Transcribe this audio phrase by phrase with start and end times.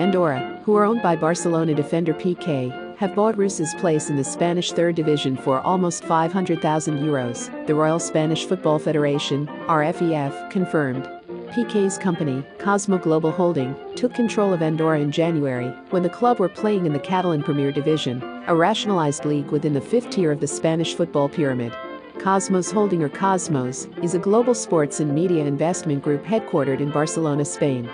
[0.00, 4.72] Andorra, who are owned by Barcelona defender Piqué, have bought Reus's place in the Spanish
[4.72, 11.06] third division for almost 500,000 euros, the Royal Spanish Football Federation, RFEF, confirmed.
[11.50, 16.48] Piqué's company, Cosmo Global Holding, took control of Andorra in January when the club were
[16.48, 20.46] playing in the Catalan Premier Division, a rationalized league within the fifth tier of the
[20.46, 21.76] Spanish football pyramid.
[22.16, 27.44] Kosmos Holding or Kosmos is a global sports and media investment group headquartered in Barcelona,
[27.44, 27.86] Spain.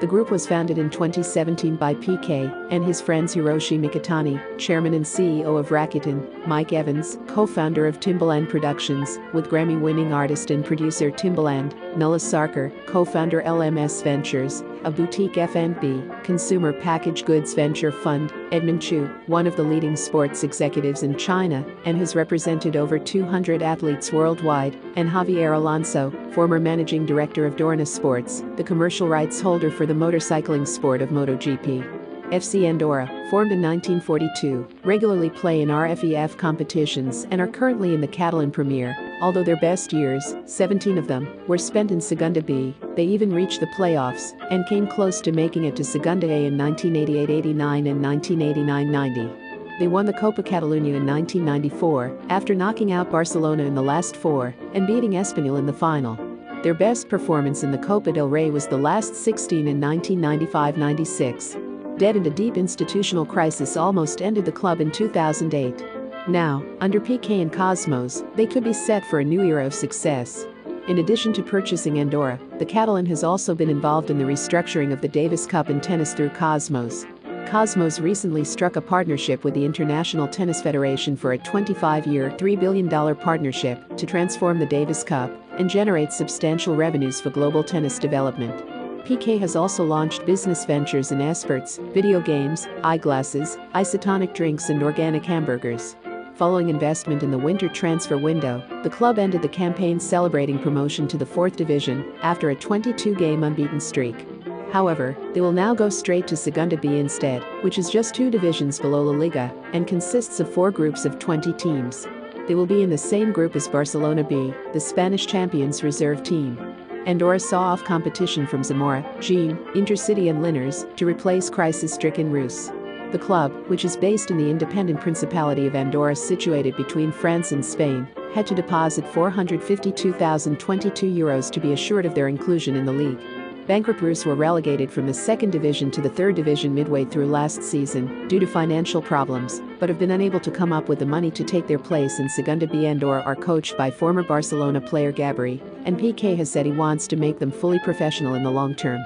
[0.00, 5.04] The group was founded in 2017 by Piqué and his friends Hiroshi Mikitani, chairman and
[5.04, 11.74] CEO of Rakuten, Mike Evans, co-founder of Timbaland Productions, with Grammy-winning artist and producer Timbaland,
[11.96, 19.06] Nuala Sarkar, co-founder LMS Ventures, a boutique F&B, consumer packaged goods venture fund, Edmund Chu,
[19.26, 24.76] one of the leading sports executives in China and has represented over 200 athletes worldwide,
[24.96, 29.94] and Javier Alonso, former managing director of Dorna Sports, the commercial rights holder for the
[29.94, 32.02] motorcycling sport of MotoGP.
[32.30, 38.08] FC Andorra, formed in 1942, regularly play in RFEF competitions and are currently in the
[38.08, 43.04] Catalan Premier, although their best years, 17 of them, were spent in Segunda B, they
[43.04, 47.90] even reached the playoffs and came close to making it to Segunda A in 1988-89
[47.90, 49.78] and 1989-90.
[49.78, 54.54] They won the Copa Catalunya in 1994 after knocking out Barcelona in the last four
[54.72, 56.16] and beating Espanyol in the final.
[56.62, 61.64] Their best performance in the Copa del Rey was the last 16 in 1995-96
[61.98, 66.03] dead and a deep institutional crisis almost ended the club in 2008.
[66.26, 70.46] Now, under Piqué and Kosmos, they could be set for a new era of success.
[70.88, 75.02] In addition to purchasing Andorra, the Catalan has also been involved in the restructuring of
[75.02, 77.04] the Davis Cup in tennis through Kosmos.
[77.46, 82.88] Kosmos recently struck a partnership with the International Tennis Federation for a 25-year, $3 billion
[83.16, 88.64] partnership to transform the Davis Cup and generate substantial revenues for global tennis development.
[89.04, 95.22] Piqué has also launched business ventures in esports, video games, eyeglasses, isotonic drinks and organic
[95.22, 95.96] hamburgers.
[96.36, 101.16] Following investment in the winter transfer window, the club ended the campaign celebrating promotion to
[101.16, 104.26] the 4th division after a 22-game unbeaten streak.
[104.72, 108.80] However, they will now go straight to Segunda B instead, which is just two divisions
[108.80, 112.08] below La Liga and consists of four groups of 20 teams.
[112.48, 116.58] They will be in the same group as Barcelona B, the Spanish champions reserve team.
[117.06, 122.72] Andorra saw off competition from Zamora, Jaén, Intercity and Linares to replace crisis-stricken Reus.
[123.14, 127.64] The club, which is based in the independent Principality of Andorra situated between France and
[127.64, 133.20] Spain, had to deposit 452,022 euros to be assured of their inclusion in the league.
[133.68, 137.62] Bankrupt Reus were relegated from the second division to the third division midway through last
[137.62, 141.30] season due to financial problems, but have been unable to come up with the money
[141.30, 145.60] to take their place in Segunda B Andorra are coached by former Barcelona player Gabri,
[145.84, 149.00] and Piqué has said he wants to make them fully professional in the long term.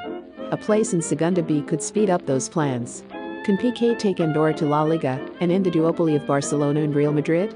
[0.50, 3.04] A place in Segunda B could speed up those plans.
[3.44, 7.12] Can Piqué take Andorra to La Liga and end the duopoly of Barcelona and Real
[7.12, 7.54] Madrid?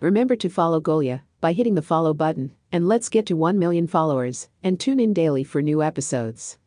[0.00, 3.86] Remember to follow Golia by hitting the follow button, and let's get to 1 million
[3.86, 6.58] followers and tune in daily for new episodes.